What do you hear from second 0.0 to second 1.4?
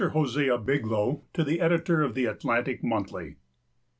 HOSEA BIGLOW